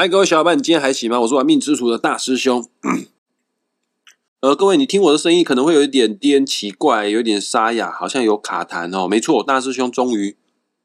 [0.00, 1.20] 嗨，各位小伙伴，你今天还行吗？
[1.20, 2.66] 我是玩命之徒的大师兄。
[4.40, 9.06] 呃，各位，你听我的声音可能会有一点点奇怪，有点沙哑，好像有卡痰哦。
[9.06, 10.38] 没错，大师兄终于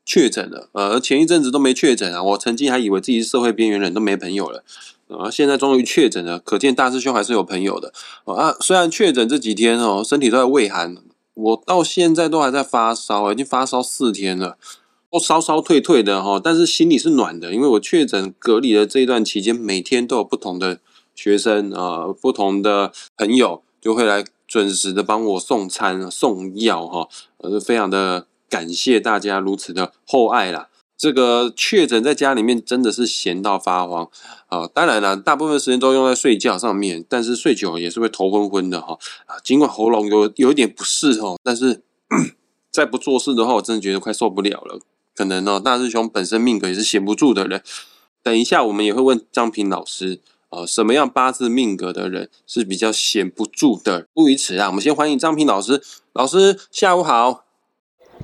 [0.04, 0.68] 确诊了。
[0.74, 4.66] 呃，前一阵子都没确诊啊，我曾经还以为自己是社会边缘人，都没朋友了。
[5.08, 7.94] 呃，现在终于确诊了，可见大师兄还是有朋友的。
[8.26, 10.98] 啊，虽然确诊这几天哦，身体都在畏寒，
[11.36, 14.58] 我到现在都还在发烧，已经发烧四天了。
[15.12, 20.80] 都烧烧退退的哈，但是心里是暖的，因为我确诊隔离的这一段期间，每天都有不同的
[21.14, 30.70] 学生啊，不同的朋友就会来准时的帮我送餐送药哈，呃，非常的感谢大家如此的厚爱啦。
[30.98, 34.10] 这个确诊在家里面真的是闲到发慌
[34.48, 41.84] 啊，当然了，大部分时间都用在睡觉上面，但是睡久也是会头昏昏的哈啊，尽管喉咙有有一点不适哦，但是
[42.72, 44.80] 再不做事的话，我真的觉得快受不了了。
[45.16, 47.64] 可能哦，大师兄本身命格也是闲不住的人。
[48.22, 50.20] 等一下，我们也会问张平老师，
[50.50, 54.08] 呃，什么样八字命格的人是比较闲不住的？
[54.14, 55.82] 不于此啊，我们先欢迎张平老师。
[56.14, 57.46] 老师，下午好。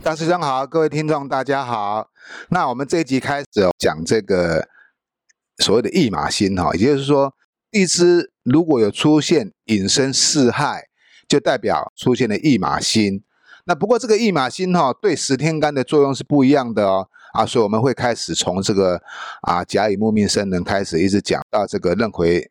[0.04, 2.10] 大师兄好，各位听众大家好。
[2.50, 4.68] 那我们这一集开始哦讲这个
[5.60, 7.34] 所谓的驿马星哈，也就是说，
[7.70, 10.88] 地支如果有出现引申四害，
[11.28, 13.24] 就代表出现了驿马星。
[13.66, 19.02] 那不过这个驿马星哈对十天干的作用是不一样的哦啊，所以我们会开始从这个
[19.42, 22.50] 啊甲乙木命生人开始，一直讲到这个壬癸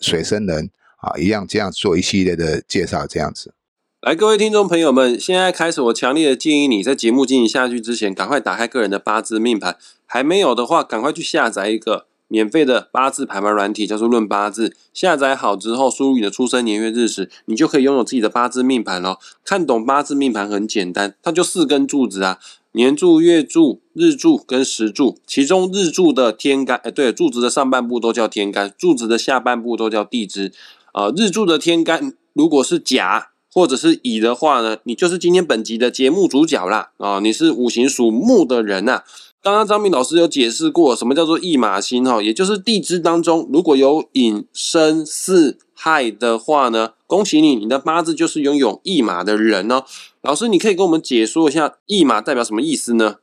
[0.00, 3.54] 水生人啊，一样这样做一系列的介绍，这样子。
[4.00, 12.06] 来，各位听众朋友们，现在开始，我强烈的建议你在节目进行下去之前，赶快打开个人的八字命盘，还没有的话，赶快去下载一个。
[12.32, 19.18] 免费的八字排盘软体叫做《论八字》，下载好之后，输入你的出生年月日时，你就可以拥有自己的八字命盘了。
[19.44, 22.38] 看懂八字命盘很简单，它就四根柱子啊，
[22.72, 25.18] 年柱、月柱、日柱跟时柱。
[25.26, 30.52] 其中日柱的天干，哎，对，柱子的上半部都叫天干，柱子的下半部都叫地支。
[30.92, 36.92] 啊，日柱的天干如果是甲或者是乙的话呢，你就是今天本集的节目主角啦。
[36.96, 39.02] 啊，你是五行属木的人呐。
[39.42, 49.84] 刚刚张明老师有解释过，什么叫做驿马星哈，也就是地支当中如果有引申四害的话呢，恭喜你，你的八字就是拥有驿马的人哦。
[50.20, 53.16] 老师，你可以跟我们解说一下驿马代表什么意思呢？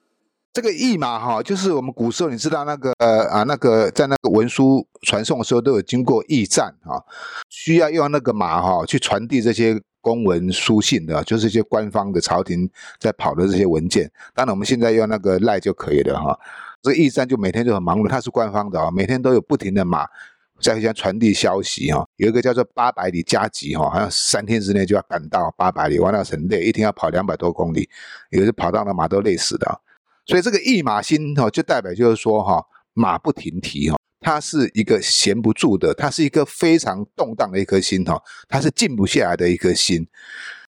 [0.51, 7.01] 这个驿马哈，就是我们古时候你知道那个呃啊那个在那个文书传送的时候都有经过驿站哈，
[7.49, 9.81] 需要用那个马哈去传递这些。
[10.01, 14.09] 公文书信的，就是一些官方的朝廷在跑的这些文件。
[14.33, 16.39] 当然，我们现在用那个赖就可以了哈。
[16.81, 20.07] 这驿站就每天就很忙碌，它是官方的啊，每天都有不停的马
[20.61, 22.07] 在互相传递消息哈。
[22.15, 27.89] 有一个叫做八百里加急哈，好像三天之内就要赶到八百里，玩到很累，一天要跑两百多公里，
[28.29, 29.81] 有的跑到了马都累死的。
[30.25, 33.98] 所以这个驿马星哈，就代表就是说哈，马不停蹄哈。
[34.19, 40.07] 它是一个闲不住的，它是一个非常动荡的一颗心哈，它是静不下来的一颗心。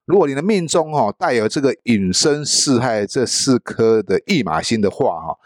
[0.05, 5.37] 如果你的命中哈带有这个隐身四害这四颗的驿马星的话哈，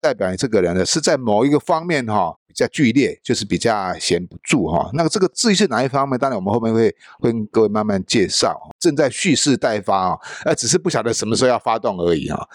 [0.00, 4.90] 代表你这个人呢是在某一个方面哈比较剧烈，就是比较闲不住哈。
[4.92, 8.70] 那个这个至于是哪一方面，当然我们后面会会跟各位慢慢介绍。
[8.78, 12.48] 正在蓄势待发啊，呃，只是不晓得什么时候要发动而已哈。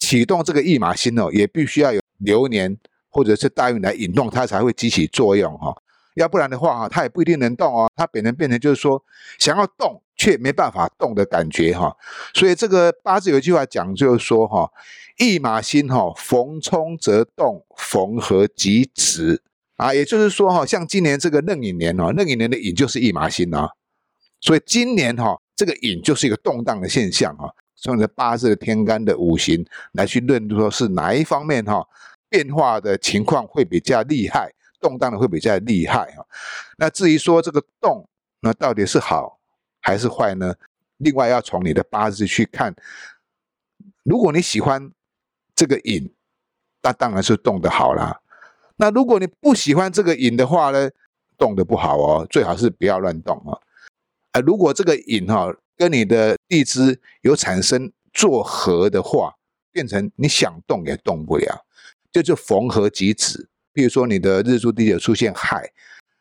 [0.00, 2.76] 启动这个驿马星哦，也必须要有流年。
[3.10, 5.76] 或者是大运来引动它才会激起作用哈，
[6.14, 7.90] 要不然的话哈，它也不一定能动哦。
[7.96, 9.02] 它本能变成就是说
[9.38, 11.96] 想要动却没办法动的感觉哈。
[12.32, 14.70] 所以这个八字有一句话讲就是说哈，
[15.18, 19.42] 一马心哈，逢冲则动，逢合即止
[19.76, 19.92] 啊。
[19.92, 23.70] 也就是说哈，像今年这个壬寅年哦，壬寅年的寅就是一马心啊。
[24.40, 27.52] 所以今年哈，这个寅就是一个动荡的现象哈。
[27.82, 31.86] 从你的八字的天干的五行来去论说是哪一方面哈。
[32.30, 36.24] 变化的情况会比较厉害，动荡的会比较厉害啊。
[36.78, 38.08] 那至于说这个动，
[38.40, 39.38] 那到底是好
[39.82, 40.54] 还是坏呢？
[40.98, 42.74] 另外要从你的八字去看。
[44.02, 44.90] 如果你喜欢
[45.54, 46.14] 这个引，
[46.82, 48.20] 那当然是动的好啦。
[48.76, 50.88] 那如果你不喜欢这个引的话呢，
[51.36, 53.58] 动的不好哦，最好是不要乱动啊。
[54.32, 59.34] 啊，如果这个引哈跟你的地支有产生作合的话，
[59.72, 61.66] 变成你想动也动不了。
[62.12, 65.72] 就就缝合即止，比如说你的日柱地有出现亥，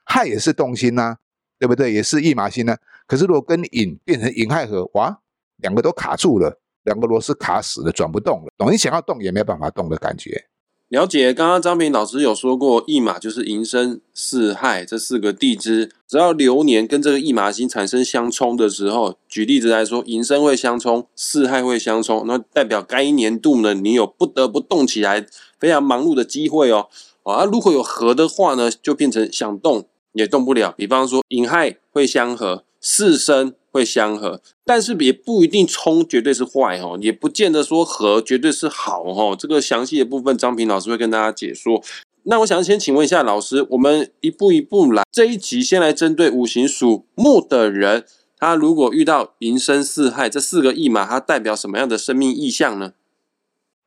[0.06, 1.18] 亥也是动心呐，
[1.58, 1.92] 对不对？
[1.92, 2.78] 也是驿马星呢。
[3.08, 5.20] 可是如果跟寅变成寅亥合，哇，
[5.58, 8.54] 两个都卡住了，两个螺丝卡死了，转不动了。
[8.58, 10.49] 等于想要动也没有办法动的感觉。
[10.90, 25.28] 了解，刚刚张平老师有说过，驿马就是寅申巳亥这四个地支，只要流年跟这个驿马星产生相冲的时候，举例子来说，寅申会相冲，巳亥会相冲，那代表该年度呢，你有不得不动起来。
[25.60, 26.88] 非常忙碌的机会哦，
[27.22, 30.74] 啊，如果有合的话呢，就变成想动也动不了。
[30.76, 39.36] 比方说寅亥会相合，巳申会相合，但是也不一定冲绝对是坏哦，也不见得说合绝对是好哦。
[39.38, 41.84] 这个详细的部分，张平老师会跟大家解说。
[42.24, 45.04] 那我想先请问一下老师，我们一步一步来。
[45.12, 48.06] 这一集先来针对五行属木的人，
[48.38, 52.94] 他如果遇到寅申巳亥这四个驿马，它代表什么样的生命意象呢？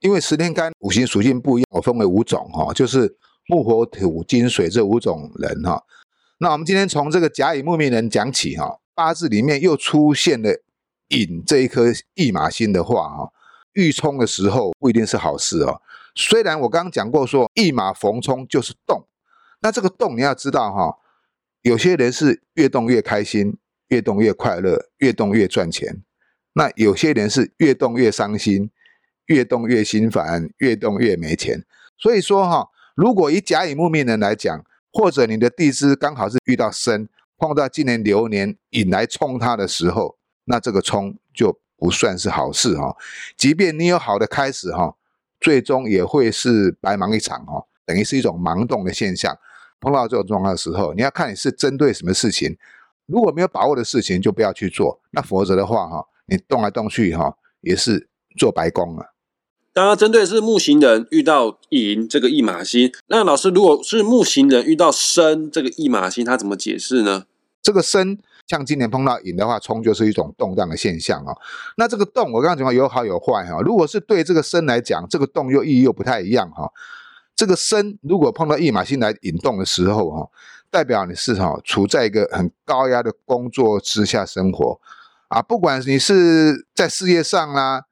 [0.00, 5.84] 因为十天干五行属性不一样，我分为五种哈，就是木、火、土、金、水这五种人哈。
[6.38, 10.62] 那我们今天从这个甲乙木命人讲起哈，八字里面又出现了
[11.08, 13.32] 寅这一颗驿马星的话哈，
[13.72, 15.80] 遇冲的时候不一定是好事哦。
[16.14, 19.06] 虽然我刚刚讲过说驿马逢冲就是动，
[19.60, 20.98] 那这个动你要知道哈，
[21.62, 23.56] 有些人是越动越开心，
[23.88, 26.02] 越动越快乐，越动越赚钱。
[26.54, 28.70] 那有些人是越动越伤心，
[29.26, 31.64] 越动越心烦，越动越没钱。
[31.96, 37.08] 所以说哈，如果以甲乙木命人来讲，或者你的地支刚好是遇到申，
[37.42, 42.96] 碰到今年流年引来冲它的时候，那这个冲就不算是好事哈。
[43.36, 44.94] 即便你有好的开始哈。
[45.40, 49.36] 最终也会是白忙一场哦，等于是一种盲动的现象。
[49.80, 52.56] 碰到这种状况的时候，你要看你是针对什么事情。
[53.06, 55.00] 如果没有把握的事情，就不要去做。
[55.10, 58.08] 那否则的话，哈，你动来动去，哈，也是
[58.38, 59.06] 做白工啊。
[59.72, 67.24] 当然，针对是木行人遇到寅这个驿马星，那老师如果是木行人遇到申这个驿马星，他怎么解释呢？
[67.62, 68.18] 这个申。
[68.48, 71.32] 像今年碰到引的话，冲就是一种动荡的现象啊。
[71.76, 73.60] 那这个动，我刚刚讲有好有坏哈。
[73.60, 76.68] 如果是对这个身来讲，这个动又意义又不太一样哈。
[77.36, 80.28] 这个身如果碰到驿马星来引动的时候哈，
[80.70, 84.78] 代表你是哈处在一个很高压的工作之下生活
[85.28, 85.40] 啊。
[85.40, 87.84] 不管你是在事业上啦，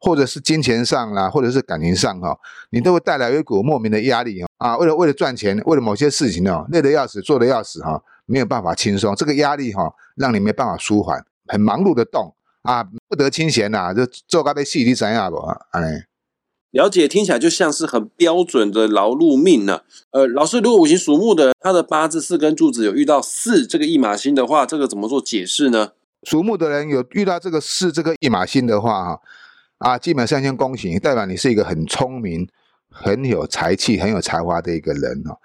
[0.00, 2.36] 或者是金钱上啦，或者是感情上哈，
[2.70, 4.78] 你都会带来一股莫名的压力啊。
[4.78, 8.02] 为了为了赚钱，为了某些事情哦，累得要死，做得要死哈。
[8.30, 12.32] 没有办法轻松，这个压力哈，让你没办法舒缓，很忙碌的动
[12.62, 15.38] 啊，不得清闲呐，就做咖啡戏你怎样不？
[15.72, 16.06] 哎，
[16.70, 19.80] 了解，听起来就像是很标准的劳碌命呢。
[20.12, 25.90] 呃，老师，如果五行属木的人，他的八字四根柱子有遇到四这个一马星的话，这个怎么做解释呢？
[26.22, 29.20] 属木的人有遇到这个四这个一马星的话，哈
[29.78, 32.46] 啊，基本上先恭喜，代表你是一个很聪明、
[32.88, 35.38] 很有才气、很有才华的一个人哦。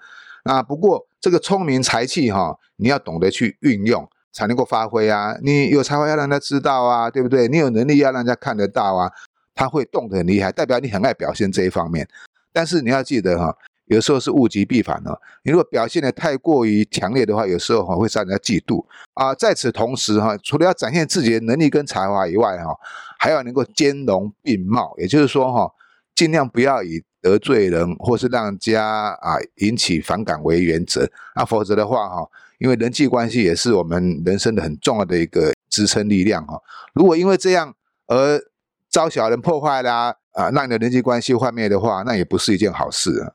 [0.44, 5.36] 啊，不过这个聪明才气哈，你要懂得去运用，才能够发挥啊。
[5.42, 7.48] 你有才华要让他知道啊，对不对？
[7.48, 9.10] 你有能力要让人家看得到啊，
[9.52, 12.06] 他会动得很厉害，代表你很爱表现这一方面。
[12.52, 13.52] 但是你要记得哈，
[13.86, 15.20] 有时候是物极必反哦。
[15.42, 19.34] 你如果表现的太过于强烈的话，有时候哈会让人家嫉妒啊。
[19.34, 22.72] 在此同时哈，除了要展现自己的能力跟才华以外哈，
[23.18, 25.68] 还要能够兼容并茂，也就是说哈，
[26.14, 27.02] 尽量不要以。
[27.20, 32.28] 得罪人或是让家啊引起反感为原则，那否则的话哈，
[32.58, 36.60] 因为人际关系也是我们人生的很重要的一个支撑力量哈。
[36.94, 37.74] 如果因为这样
[38.06, 38.40] 而
[38.88, 43.32] 遭小人破坏啦啊，让你的人际关系幻灭的话，那也不是一件好事啊。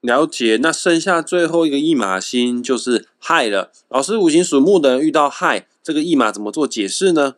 [0.00, 3.72] 了解，那剩下最后一个驿马星就是亥了。
[3.88, 7.36] 老师，五行属木的人遇到亥，这个驿马怎么做解释呢？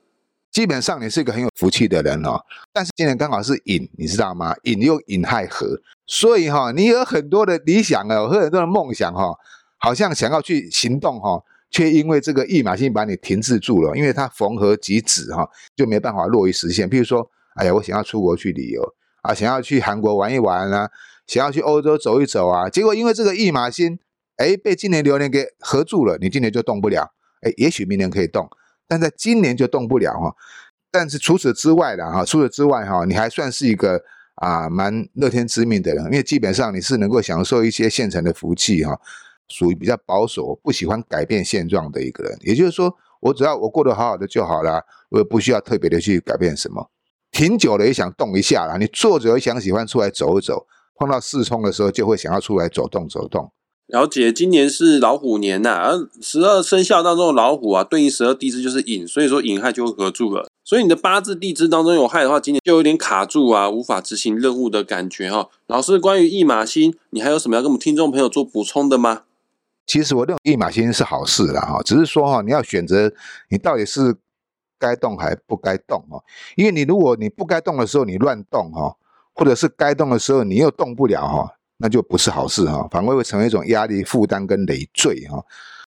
[0.57, 2.41] 基本上你是一个很有福气的人哦，
[2.73, 4.55] 但是今年刚好是寅，你知道吗？
[4.63, 9.35] 寅又寅亥合，所以哈，你有很多的理想哦，和很多的梦想哈，
[9.77, 11.39] 好像想要去行动哈，
[11.71, 15.47] 却因为这个驿马星把你停滞住了，因为它逢合即止哈，
[15.77, 16.89] 就没办法落于实现。
[16.89, 18.83] 譬如说，哎呀，我想要出国去旅游
[19.21, 20.89] 啊，想要去韩国玩一玩啊，
[21.27, 23.99] 想要去欧洲走一走啊，结果因为这个驿马星，
[24.39, 28.49] 哎，被今年流年给合住了，你今年就动不了，哎，也许明年可以动。
[28.89, 30.35] 但在今年就动不了哈，
[30.91, 34.01] 但是除此之外的哈，除此之外哈，你还算是一个
[34.37, 38.99] 啊蛮乐天知命的人，因为基本上你是能够享受一些现成的福气哈，
[39.49, 42.39] 属于比较保守、不喜欢改变现状的一个人。
[42.43, 46.91] 也就是说，我只要我过得好好的就好了，我也不需要特别的去改变什么。
[47.33, 50.67] 挺久了也想动一下啦，你坐着也想喜欢出来走一走，
[50.97, 53.53] 碰到四冲的时候就会想要出来走动走动。
[53.89, 60.49] 了解，今年是老虎年呐，而十二生肖当中的老虎啊，对应十二地支就是寅，所以说寅亥就会合住了。
[60.65, 65.49] 所以你的八字地支当中有亥的话，今年就有点卡住啊，无法执行任务的感觉哈。
[65.69, 69.23] 老师，关于驿马星，你还有什么要跟我们听众朋友做补充的吗？
[69.87, 73.13] 其实我认为驿马星是好事啦哈，只是说哈，你要选择
[73.51, 74.17] 你到底是
[74.81, 76.25] 该动还不该动哦。
[76.57, 78.97] 因为你如果你不该动的时候你乱动哈，
[79.33, 81.53] 或者是该动的时候你又动不了哈。
[81.79, 85.45] 那就不是好事哈，反而会成为一种压力、负担跟累赘哈。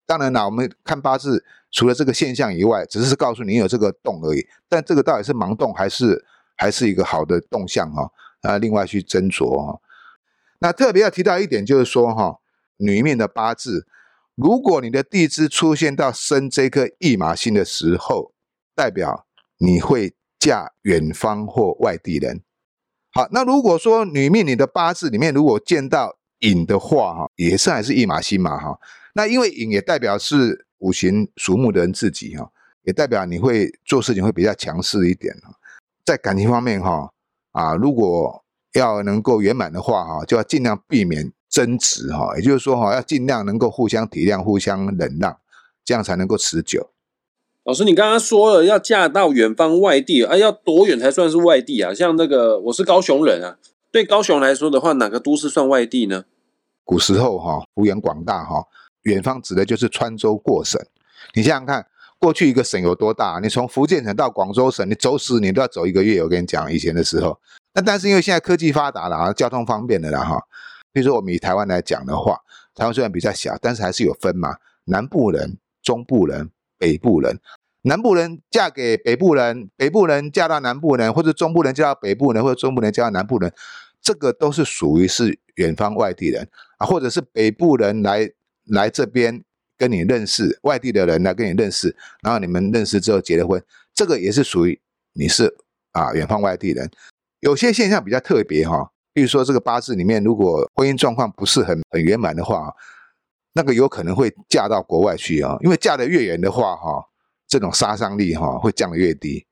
[0.06, 4.46] 当然啦，我们看八字，除了这个现象以外，只是告诉你有这个动而已。
[4.68, 6.24] 但这个到底是盲动还是
[6.56, 8.10] 还是一个好的动向哈？
[8.42, 9.80] 啊，另外去斟酌哈。
[10.58, 12.38] 那特别要提到一点，就是说哈，
[12.76, 13.86] 女命的八字，
[14.34, 18.32] 如果你的地支出现到生这颗驿马星的时候，
[18.74, 19.26] 代表
[19.58, 22.42] 你会嫁远方或外地人。
[23.14, 28.76] 好，那如果说女命你的八字里面如果见到寅的话，哈，也是还是驿马星嘛，哈。
[29.14, 32.50] 那因为寅也代表是五行属木的人自己，哈，
[32.82, 35.32] 也代表你会做事情会比较强势一点，
[36.04, 37.08] 在感情方面，哈，
[37.52, 45.38] 啊，如果要能够圆满的话，哈，就要尽量避免争执，哈，也就是说，哈，要尽量能够互相体谅、互相忍让，
[45.84, 46.90] 这样才能够持久。
[47.64, 51.94] 老师，你刚刚说了要嫁到远方外地，啊，要多远才算是外地啊？
[51.94, 53.56] 像那个我是高雄人啊，
[53.90, 56.24] 对高雄来说的话，哪个都市算外地呢？
[56.84, 58.62] 古时候哈，幅员广大哈，
[59.04, 60.78] 远方指的就是川州过省。
[61.32, 61.86] 你想想看，
[62.18, 63.40] 过去一个省有多大？
[63.42, 66.22] 你从福建省到广州省，你走十年都要走一个月。
[66.22, 67.40] 我跟你讲，以前的时候，
[67.72, 70.38] 那但是因为现在科技发达了啊，交通方便了啦哈。
[70.92, 72.38] 比如说我们以台湾来讲的话，
[72.74, 74.54] 台湾虽然比较小，但是还是有分嘛，
[74.84, 76.50] 南部人、中部人。
[76.78, 77.38] 北部人，
[77.82, 83.52] 南部人嫁给北部人，北部人嫁到南部人，或者中部人嫁到北部人，或者中部人嫁到南部人，
[84.00, 88.30] 这个都是属于是远方外地人啊，或者是北部人来
[88.66, 89.42] 来这边
[89.76, 93.62] 跟你认识，外地的人来跟你认识，然后你们认识之后结了婚，
[93.94, 94.80] 这个也是属于
[95.12, 95.54] 你是
[95.92, 96.90] 啊远方外地人。
[97.40, 102.72] 有些现象比较特别哈，比如说这个八字里面，如果婚姻状况不是很很圆满的话。
[103.56, 107.02] 那个有可能会嫁到国外去啊，因为嫁得越远的话，哈，
[107.46, 109.46] 这种杀伤力哈会降得越低。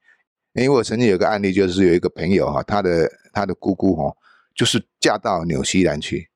[0.54, 4.12] 因为我曾经有个案例，就是有一个朋友哈，他的他的姑姑哈，
[4.56, 6.28] 就是嫁到纽西兰去，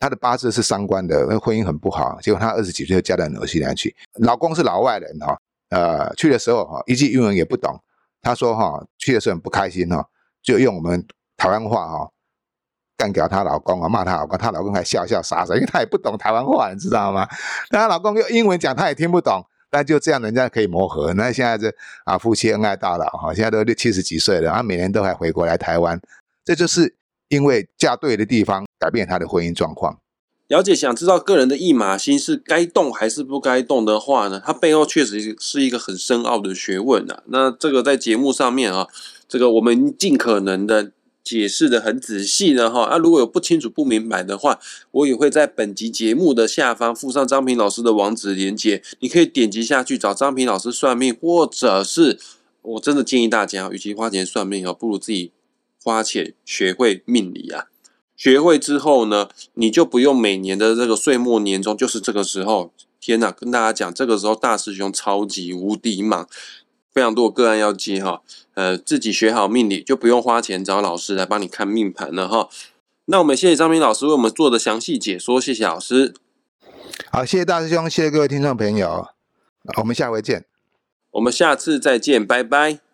[0.00, 5.38] 他的八字是伤官的，那婚姻很不好，结果他二十几岁就嫁到纽西兰去，老公是老外人哈，
[5.68, 7.78] 呃，去的时候哈，一句英文也不懂，
[8.22, 10.08] 他说哈，去的时候很不开心哈，
[10.42, 12.10] 就用我们台湾话哈。
[13.02, 17.26] 干掉她老公啊，骂她老公，她老公还笑笑傻傻，因为她也不懂台湾话，你知道吗？
[17.70, 19.44] 那她老公用英文讲，她也听不懂。
[19.68, 21.12] 但就这样，人家可以磨合。
[21.14, 26.00] 那现在这啊，夫妻恩爱到老哈，现在都六七十几岁了，啊，每年都还回国来台湾。
[26.44, 26.94] 这就是
[27.28, 29.98] 因为嫁对的地方，改变她的婚姻状况。
[30.46, 34.40] 了解，想知道个人的一马心是该动还是不该动的话呢？
[34.44, 37.22] 它背后确实是一个很深奥的学问啊。
[37.26, 38.86] 那这个在节目上面啊，
[39.26, 40.92] 这个我们尽可能的。
[41.24, 44.58] 解释的很仔细的哈，那如果有不清楚、不明白的话，
[44.90, 52.18] 我也会在本集节目的下方附上张平老师的网址连接，你可以点击下去找张平老师算命，或者是
[52.62, 55.30] 我真的建议大家，与其花钱算命哦，不如自己
[55.82, 57.66] 花钱学会命理啊。
[58.16, 66.28] 学会之后呢，你就不用每年的这个岁末年终，就是这个时候，天哪，跟大家讲，这个时候大师兄超级无敌忙。
[66.92, 68.22] 非常多个案要接哈，
[68.54, 72.48] 呃，自己学好命理就不用花钱找老师来帮你看命盘了哈。
[73.06, 76.14] 那我们谢谢张明老师为我们做的详细解说，谢谢老师。
[77.10, 79.08] 好，谢谢大师兄，谢谢各位听众朋友，
[79.78, 80.44] 我们下回见。
[81.12, 82.91] 我们下次再见，拜拜。